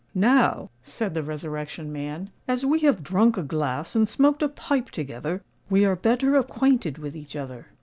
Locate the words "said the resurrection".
0.81-1.91